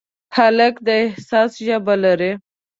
هلک 0.35 0.75
د 0.85 0.87
احساس 1.03 1.51
ژبه 1.65 1.95
لري. 2.03 2.31